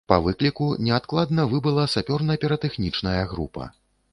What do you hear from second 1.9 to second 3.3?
сапёрна-піратэхнічная